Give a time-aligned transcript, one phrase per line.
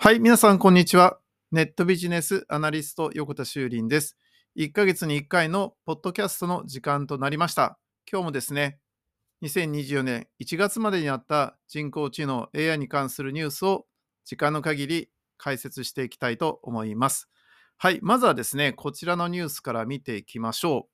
[0.00, 1.18] はい、皆さん、こんにちは。
[1.50, 4.16] ネットビジネスアナリスト、横田修林です。
[4.56, 7.80] 1ヶ月に1回のポッドキャストの時間となりました。
[8.08, 8.78] 今日もですね、
[9.42, 13.86] 2024年1月までにあった人工知能 AI に関するニュースを
[14.24, 17.28] 時間の限り解説していきたいと思います。
[17.76, 20.88] はい、まずはですね、こちらのニュースから見ていきましょ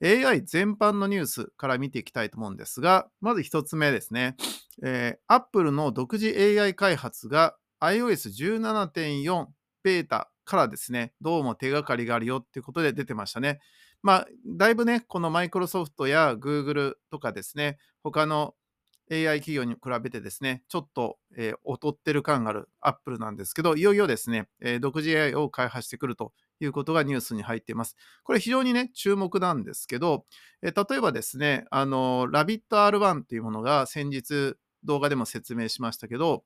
[0.00, 0.06] う。
[0.06, 4.34] AI 全般のニュースから見ていきたいと思うんですが、まず1つ目ですね。
[4.82, 7.54] えー、Apple の独自 AI 開発が
[7.86, 9.46] iOS17.4
[9.82, 13.60] ベータからですね、どうも手がかりがあるよっていうことで出てましたね。
[14.02, 18.54] まあ、だいぶね、このマイクロソフトや Google とかですね、他の
[19.10, 27.96] AI 企業に比べてですね、ちょっと、えー、劣ってる感がある Apple なんですけど、いよいよですね、えー、独自 AI を開発してくるということがニュースに入っています。
[28.24, 30.24] これ非常にね、注目なんですけど、
[30.62, 36.44] えー、例えばですね、あの、ラビット R1 というものが先日動画でも説明しましたけど、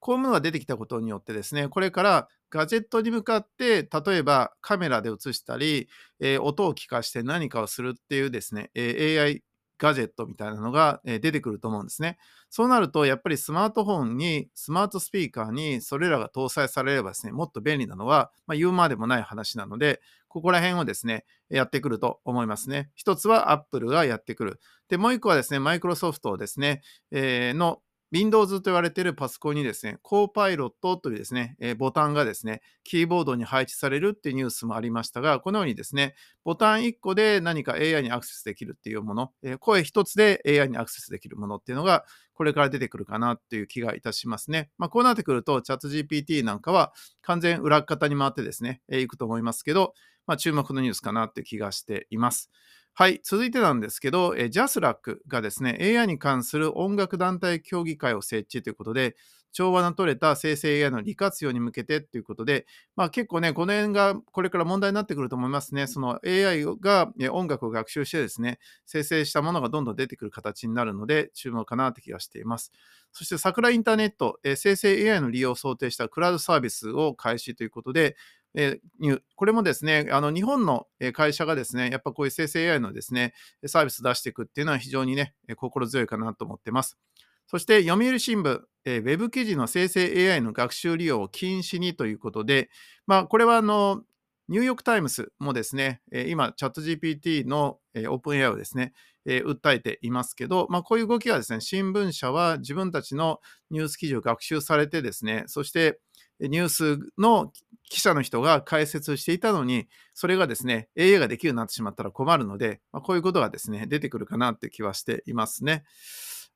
[0.00, 5.88] こういうものが出てきたことによってですね、これからガジェットに向かって、例えばカメラで映したり、
[6.20, 9.42] えー、音を聞かして何かをするっていうですね、えー、AI
[9.82, 12.16] ガジェットみたいなのが出てくると思うんですね。
[12.50, 22.90] そうなると、やっぱりスマートフォンに、スマートスピーカーにそれらが搭載されればですね、もっと便利なのは、まあ、言うまでもない話なので、ここら辺をですね、やってくると思いますね。
[22.94, 24.60] 一つは Apple がやってくる。
[24.88, 27.82] で、もう一個はですね、マイクロソフトですね、えー、の
[28.12, 42.04] Windows と言われているパソコンにですね、コーパイロットというですね、ボタンがですね、キーボードに配置されるっていうニュースもありましたが、このようにですね、ボタン1個で何か AI にアクセスできるっていうもの、声1つで AI にアクセスできるものっていうのが、
[42.34, 44.68] これから出てくるかなっていう気がいたしますね。
[44.76, 49.94] まあ、こうなってくると、チャット GPT なんかは完全裏方に回ってですね、えー、いくと思いますけど、
[50.26, 52.50] まあ、注目のニュースかなっていう気がしています。
[52.94, 59.16] はい、続いてなんですけど、え JASRAC がですね、AI に関する音楽団体協議会を設置ということで、
[59.50, 65.86] 調和の取れた生成 AI の利活用に向けてということで、まあ、結構ね、この辺がこれから問題になってくると思いますね。
[65.86, 72.72] その AI が音楽を学習してですね、生成したものがどんどん出てくる形になるので、注目かなって気がしています。
[73.12, 78.16] そして、桜インターネット、生成 AI の利用を想定したクラウドサービスを開始ということで、
[78.54, 83.34] えー、これもですね、あの日本の会社がですね、やっぱこういう生成 AI のですね、
[83.66, 86.98] サービス出していくっていうのは非常にね、心強いかなと思ってます。
[87.46, 92.70] そして、読売新聞、えー、ウェブ記事の生成 AI の学習利用を禁止にということで、
[93.06, 94.02] まあ、これはあの、
[94.48, 98.92] ニューヨーク・タイムズもですね、今、チャット GPT のオープン AI をですね、
[99.24, 106.00] 訴えていますけど、まあ、こういう動きはですね、新聞社は自分たちのニュース記事を学習されてですね、そして
[106.40, 107.52] ニュースの
[107.88, 115.84] 記者の人が解説していたのに、それがですね、AI ができるようになってしまったら困るので、まあ、こういうことがですね、出てくるかなって気はしていますね。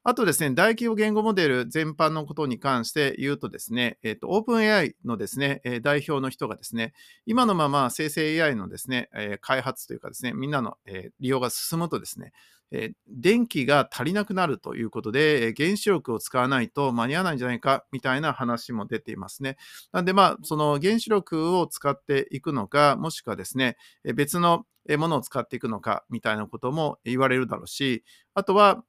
[0.09, 6.95] あとですね、大規模言語モデル全般のことに関して言うとですね、えっ、ー、と、OpenAI のですね、え代表の人がですね、
[7.27, 12.33] 今のまま生成 AI のですね、え開発というかですね、みんなの、え利用が進むとですね、
[12.73, 19.57] え電気が足りなくなるということで、え原子力を使わないと間に合わないんじゃないかみたいな話も出ていますね。
[19.93, 24.65] なんで、まあ、その原子力を使っていくのか、もしくはですね、え別の
[24.97, 28.05] ものを使っていくのかみたいなことも言われるだろうし、
[28.35, 28.85] あとは、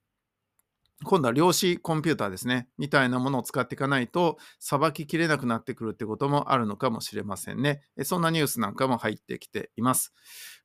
[1.04, 7.82] 今度は量子コンピューターですね、みたいなものを使っていかないと、さばききれなくなってくるってこともあるのかもしれませんね。
[8.04, 10.14] そんなニュースなんかも入ってきています。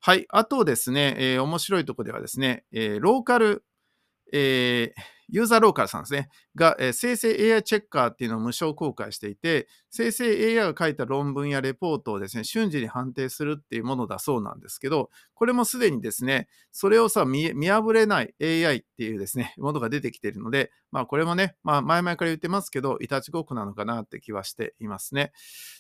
[0.00, 0.26] はい。
[0.31, 3.65] あとですね、えー、面白いとこではですね、えー、ローカル、
[4.32, 25.32] えー、ユーザーローカルさんですね、が、えー、生成 AI チェッカーっていうのを無償公開していて、生成 AI が書いた論文やレポートをですね、瞬時に判定するっていうものだそうなんですけど、これもすでにですね、それをさ、見破れない AI っていうですね、ものが出てきているので、まあこれもね、まあ前々から言ってますけど、いたちごっこなのかなって気はしていますね。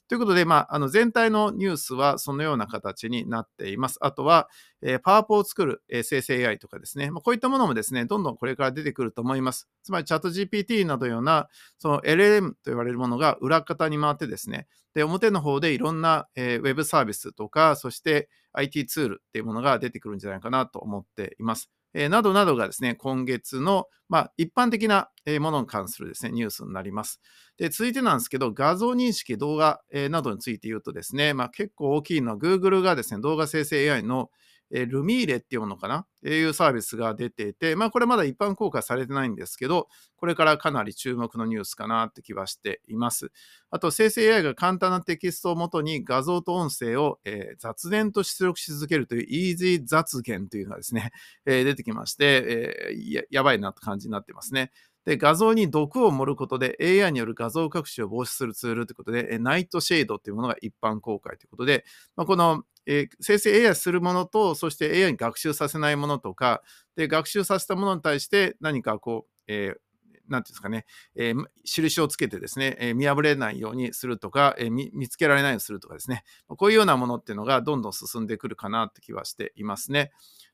[0.08, 3.98] ということで、まあ、あの全体のニュースはそのような形になっています。
[4.02, 4.48] あとは、
[4.82, 9.41] えー、パワポを作る、えー、生成 AI とかですね、まあ、こういったものもですね、どんどんこれから出てくると思います。
[9.42, 11.48] りますつまりチャット GPT などような、
[11.78, 21.70] その LLM と言われるものが裏方に回ってですね、で、表の方でいろんな、えー、ウェブサービスとか、そして IT ツールっていうものが出てくるんじゃないかなと思っています。
[21.94, 27.20] えー、などなどがですね、今月の、まあ、一般的なものに関するですね、ニュースになります。
[27.58, 34.30] で、続いてなんですけど、画像認識、動画、えー、などについて言うとですね、まあ、結構大きいのは Google がですね、動画生成 AI の
[34.74, 35.98] えルミーレっていうのかな？
[35.98, 43.30] っていうサービスが出ていて、まあこれまだ一般公開されてないんですけど、これからかなり注目のニュースかなって気はしています。
[43.70, 51.10] あと生成 AI が簡単なテキストをもとに画像と音声を、え、雑念と出力し続けるという Easy 雑言というのがですね、
[51.44, 54.70] え、出てきまして、えー、やばいなって感じになってますね。
[55.04, 61.84] で、画像に毒を盛ることで AI による画像隠しを防止するツールということで、ナイトシェードというものが一般公開ということで、
[62.16, 66.62] まあ、このえー、生成 AI するものと、そして AI に学習させないものとか、
[66.96, 69.92] で、学習させたものに対して何かこう、えー
[70.28, 80.10] なんていうんですかね、えー、印をつけてですね、えー、見破れないようにするとか、えー、見つけられないようにするとかですね、こういうようなものっていうのがどんどん進んでくるかなって気はしていますね。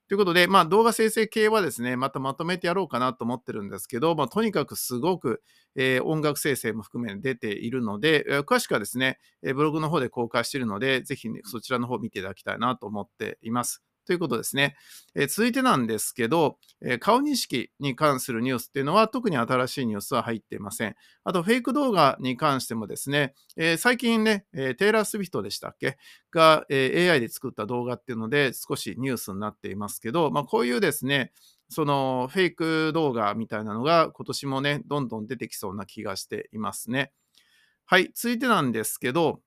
[0.09, 5.43] ということで、まあ、動画生成系はですね、またまとめてやろうかなと思ってるんですけど、まあ、とにかくすごく、
[5.77, 13.83] えー、音楽生成も含め出ているので、えー、詳しくはですね、え、ブログの方で公開しているので、ぜひ、ね、そちらの方を見ていただきたいなと思っています。
[14.09, 14.75] ということですね。
[15.15, 20.97] え、続いてなんですけど、え、顔認識に関するニュースっていうのは特に新しいニュースは入っていません。
[21.25, 25.99] あと、フェイク動画に関してもですね、え、最近ね、えテイラー・スウィフトでしたっけ？
[26.33, 31.33] が、え AI で作った動画っていうので少しニュースになっていますけど、まあ、こういうですね、
[31.69, 37.13] そのフェイク動画みたいなのが今年もね、どんどん出てきそうな気がしていますね。
[37.85, 39.41] はい、続いてなんですけど、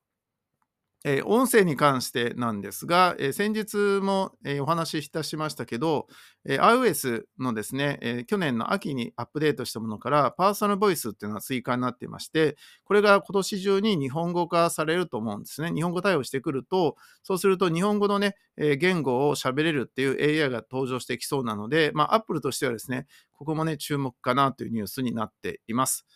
[1.04, 6.06] えー、音声に関してなんですが、えー、先日も、えー、お話しいたしましたけど、
[6.44, 15.72] え iOS のですね、え去年の秋にアップデートしたものからパーソナルボイスっていうのが追加になっていまして、これが今年中に日本語化されると思うんですね。
[15.72, 26.06] 日本語対応してくると、そうすると日本語のね、え言語を喋れるっていう AI が登場してきそうなので、まあ、Apple としてはですね、ここもね、注目かなというニュースになっています。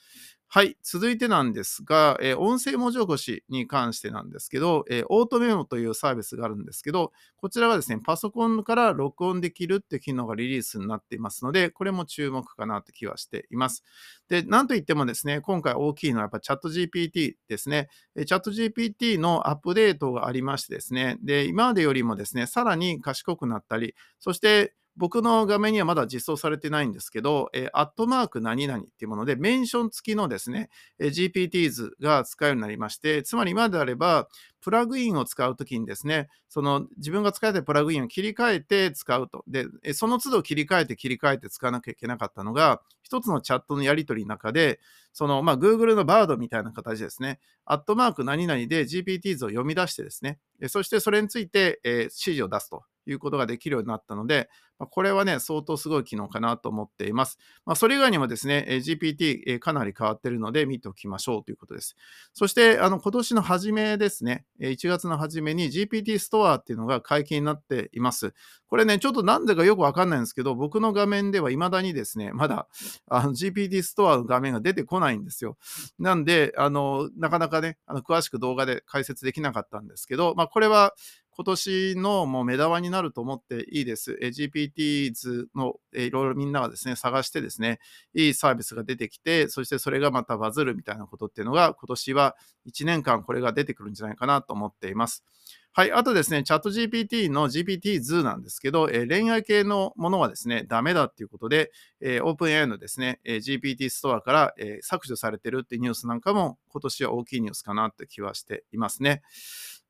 [0.48, 0.76] はい。
[0.82, 13.82] 続いてなんですが、えー、音声文字起こしに関してなんですけど、えー、オートメモというサービスがあるんですけど、こちらはですね、パソコンから録音できるって機能がリリースになっていますので、これも注目かなと気はしています。
[14.28, 17.88] で、なんといってもですね、今回大きいのはやっぱチャット GPT ですね。
[18.14, 34.28] チャット GPT のアップデートがありましてですね、で、今までよりもですね、さらに賢くなったり、そして僕の画面にはまだ実装されてないんですけど、えー、アットマーク何々っていうもので、メンション付きのですね、えー、GPTs が使えるようになりまして、つまり今であれば、
[34.62, 39.44] プラグインを使うときにですね、その自分が使いたいプラグインを切り替えて使うと。
[39.46, 44.80] で、その都度切り替えて切り替えて使わなきゃいけなかったのが、一つのチャットのやり取りの中で、
[45.12, 50.38] その、まあ、Google の Bard みたいな形ですね、アットマーク何々で GPTs を読み出してですね、
[50.68, 54.48] そしてそれについて、えー、指示を出すということができるようになったので、
[54.90, 57.38] これはね、相当すごい機能かなと思っています。
[57.64, 61.96] まあ、それ以外にもですね、GPT かなり変わってるので見ておきましょうということです。
[62.34, 68.34] そして、あの今年の初めですね、1月の初めに GPT ストアっていうのが解禁になっています。
[68.68, 72.68] これね、ちょっとなんでかよくわかんないんですけど、僕の画面では未だにですね、まだ
[73.08, 75.56] GPT ストアの画面が出てこないんですよ。
[75.98, 80.94] なんで、あのなかなかね、あの詳しく動画で解説できなかったんですけど、まあ、これは
[81.36, 84.18] 今年のもう目玉になると思っていいです。
[84.22, 87.78] GPTs のいろいろみんながですね、探してですね、
[88.14, 92.36] いいサービスが出てきて、そしてそれがまたバズるみたいなことっていうのが、今年は
[92.66, 95.24] 1年間これが出てくるんじゃないかなと思っています。
[95.72, 95.92] はい。
[95.92, 109.20] あとですね、チャット GPT の GPT 図なんですけど、えー、恋愛系のものはですね、ダメだっていうことで、えー、OpenAI のですね、えー、GPT ストアから、えー、削除されてるっていうニュースなんかも今年は大きいニュースかなって気はしていますね。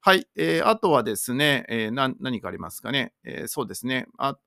[0.07, 0.29] はい。
[0.37, 3.13] えー、あとはですね、えー、何かありますかね。
[3.25, 4.07] えー、そうですね。
[4.19, 4.39] あ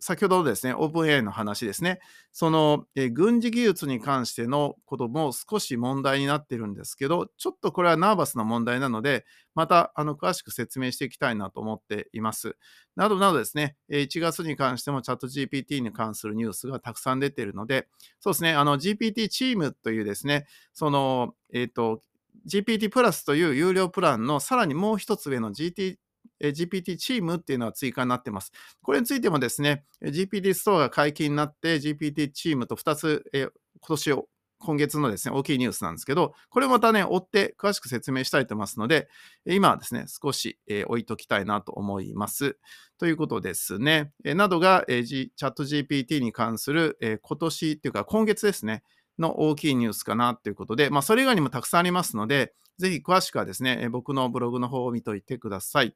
[0.00, 2.00] 先ほどですね、OpenAI の話ですね。
[2.32, 12.56] その、えー、軍事技術に関してのことも少し問題になってるんですけど、ちょっとこれはナーバスな問題なので、またあの詳しく説明していきたいなと思っています。
[12.96, 17.86] などなどですね、1月に関してもチャット GPT に関するニュースがたくさん出ているので、
[18.18, 22.00] そうですね、あの GPT チームというですね、その、えっ、ー、と、
[22.46, 25.96] GPT プラスという有料プランのさらにもう一つ上の GT
[26.40, 28.52] GPT チームっていうのは追加になってます。
[28.82, 33.42] これについてもですね、GPT ストアが解禁になって GPT チームと2つ、え
[33.80, 39.08] 今年を今月のですね、大きいニュースなんですけど、これまたね、追って詳しく説明したいと思いますので、
[39.44, 42.56] 今はですね、少し、え置いときたいなと思います。
[42.98, 48.84] ということですね、えなどが、え、チャット GPT に関する、え今年っていうか今月ですね、
[49.18, 55.94] の大きいニュースかなということで、まあ、それ以外にもたくさんありますので、ぜひ詳しくはですね、僕のブログの方を見といてください。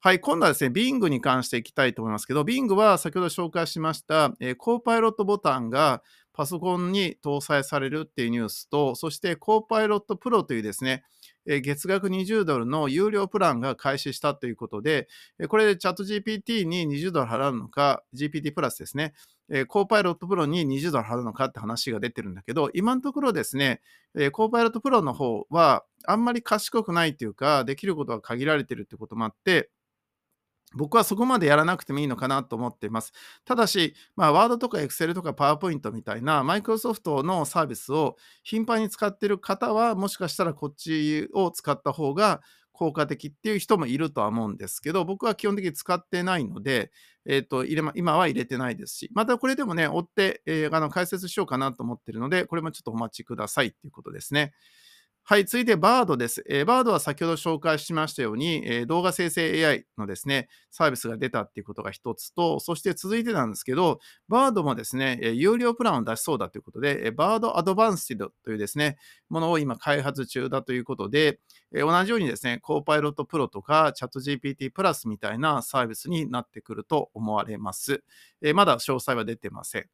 [0.00, 6.02] はい、今度はですね、Bing に関していきたいと思いますけど、Bing は先ほど紹介しました、えー、コーパイロットボタンが
[6.34, 11.04] パソコンに搭載されるっていうニュースと、そしてコーパイロットプロというですね、
[11.46, 15.08] 月額20ドルの有料プランが開始したということで、
[15.48, 19.14] これでチャット GPT に20ドル払うのか、GPT プラスですね、
[19.68, 23.82] コーパイロットプロに20ドル払うのかって話が出てるんだけど、今のところですね、
[24.32, 29.70] コーパイロットプロの方はあんまり賢くないというか、できることは限られてるってこともあって、
[30.74, 33.12] 僕はそこまでやらなくてもいいのかなと思っています。
[33.44, 42.40] ただし、まあ、ワードとか Excel とか PowerPoint みたいなマイクロソフトのサービスを頻繁に使っている方は、もしかしたらこっちを使った方が
[42.74, 46.90] 効果的っていう人もいるとは思うんですけど、僕は基本的に使ってないので、
[47.24, 54.52] えーと入れま、今は入れてないですし、またこれでもね、追って、えー、あの解説しようかなと思ってるので、これもちょっとお待ちくださいっていうことですね。
[55.26, 56.44] はい、続いてバードです。
[56.50, 68.98] えー、バードは先ほど紹介しましたように、えー、動画生成 AI のですね、サービスが出たっていうことが一つと、そして続いてなんですけど、バードもですね、えー、有料プランを出しそうだということで、えバードアドバンスティドというですね、
[69.30, 71.40] ものを今開発中だということで、
[71.74, 78.04] え同じようにですね、コーパイロットプロとかチャット GPT プラスみたいなサービスになってくると思われます。
[78.42, 79.86] えまだ詳細は出てません。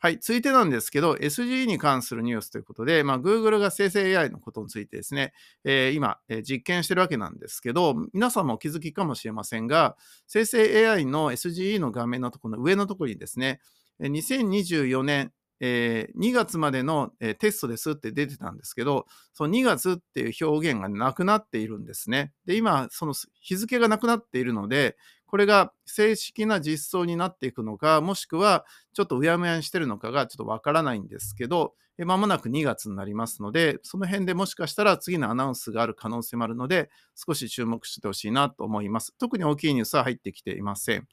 [0.00, 5.32] はい、続いてなんですけど、SGE に関するニュースということで、まあ、Google が生成 AI のことについてですね、
[5.64, 9.96] えー、今、えー、実験してるわけなんですけど、皆さんも気づきかもしれませんが、
[10.28, 13.60] 生成 AI の SGE の画面のところの上のところにですね、
[14.00, 22.32] 2024年、えー、2月までの、えー、テストですって出てたんですけど、その2月っていう表現がなくなっているんですね。
[22.46, 24.96] で、今、その日付がなくなっているので、
[25.28, 31.74] これが正式な実装になっていくのか、もしくはちょっとうやむやにしてるのかがちょっとわからないんですけど、
[32.06, 39.14] まもなく2月になりますので、その辺でもしかしたら次のアナウンスがある可能性もあるので、少し注目してほしいなと思います。
[39.18, 41.08] 特に大きいニュースは入ってきていません。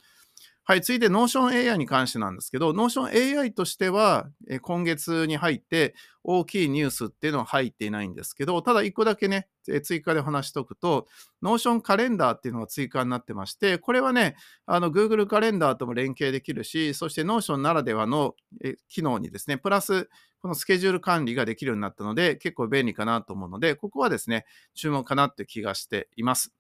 [0.68, 5.94] はい、続いて Notion AI に関してなんですけど、Notion AI としては、え今月に入って
[6.24, 11.06] 大きいニュースっていうのは入っていないんですけど、ただ1個だけね、え追加で話しておくと、
[11.44, 26.56] Notion カレンダーっていうのが追加になってまして、これはね、あの Google カレンダーとも連携できるし、そして Notion ならではのえ機能にですね、プラスこのスケジュール管理ができるようになったので、結構便利かなと思うので、ここはですね、注目かなって気がしています。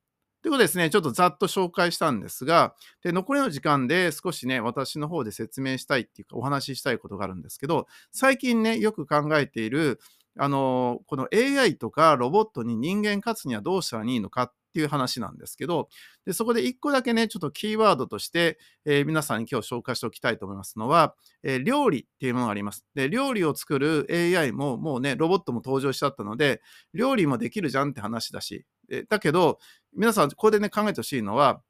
[0.45, 9.99] ということですね、ちょっとざっと紹介したんですが、で残りの時間で少しね、私の方で説明したいっていうか、お話ししたいことがあるんですけど、最近ね、よく考えている、
[10.37, 15.89] あの、この AI とかロボットに人間勝つにはどうしたらいいのかっていう話なんですけど、
[16.27, 22.85] でそこで1個だけね、ちょっとキーワードとして、えー、皆さんに今日紹介しておきたいと思いますのは、えー、料理っていうものがあります。
[22.93, 26.61] で、料理を作る AI ももうね、ロボットも登場しちゃったので、
[26.93, 28.63] 料理もできるじゃんって話だし、
[29.09, 29.59] だけど、
[29.95, 31.61] 皆さん、ここでね、考えてほしいのは、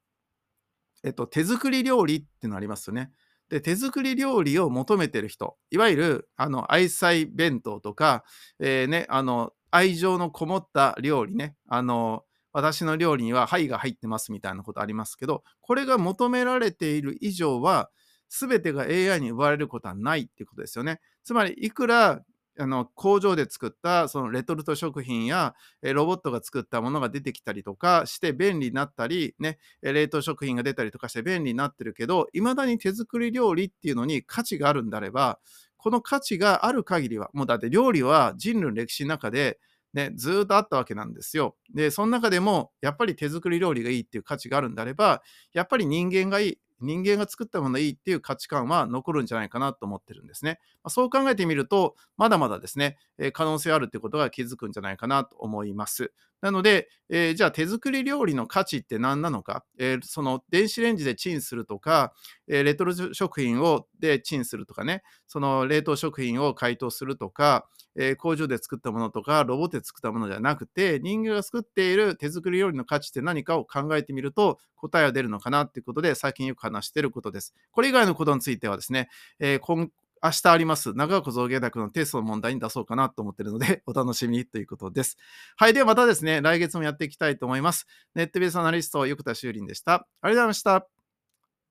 [1.04, 3.10] えっと、手作り料理っていうのありますよね。
[3.48, 8.24] で、手作り料理を求めてる人、いわゆる、あの、愛妻弁当とか、
[8.58, 17.90] えー、ね、あの、愛情のこもった料理ね、あの、私の料理には灰が入ってますみたいなことありますけど、これが求められている以上は、
[18.28, 21.00] 全てが AI に奪われることはないっていうことですよね。
[21.22, 22.24] つまり、いくら
[22.58, 35.38] あの工場で作ったそのレトルト食品やロボットが作ったものが出てきたりとかして便利になったり、ね、冷凍食品が出たりとかして便利になってるけど、いまだに手作り料理っていうのに価値があるんであれば、
[35.76, 39.58] この価値がある限りは、もうだって料理は人類の歴史の中で、
[39.94, 41.56] ね、ずっとあったわけなんですよ。
[41.74, 45.22] で、その中でも、やっぱり手作り料理がいいっていう価値があるんであれば、
[45.52, 50.58] やっぱり人間がいい、人間が作ったものいいっていう価値観は残るんじゃないかなと思ってるんですね。
[50.82, 56.12] まあ、そう考えてみると、まだまだですね、えー、可能性あるってことが気づくんじゃないかなと思います。
[56.46, 62.12] なので、えー、じゃあ手作り料理の価値って何なのか、えー、その電子レンジでチンするとか、
[62.46, 77.54] えー、レトルト食品をでチンするとかね、その冷凍食品を解凍するとか、え工場で作ったものとか、ロボットで作ったものじゃなくて、人間が作っている手作り料理の価値って何かを考えてみると、答えは出るのかなっていうことで、最近よく話していることです。
[77.72, 79.08] これ以外のことについてはですね、
[79.40, 79.90] え今
[80.22, 85.16] 明日あります長岡造芸大学のテストの問題に出そうかなと思ってるので、 お楽しみにということです。
[85.56, 85.74] はい。
[85.74, 87.86] ではまたですね、来月もやっていきたいと思います。
[88.14, 89.94] ネットベースアナリスト、横田修林でした。
[89.94, 90.88] ありがとうございました。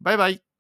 [0.02, 0.55] バイバイ。